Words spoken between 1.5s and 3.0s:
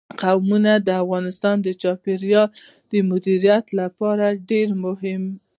د چاپیریال د